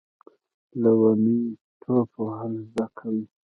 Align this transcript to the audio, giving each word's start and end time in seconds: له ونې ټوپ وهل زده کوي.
له 0.81 0.91
ونې 0.99 1.37
ټوپ 1.81 2.09
وهل 2.25 2.53
زده 2.67 2.85
کوي. 2.97 3.23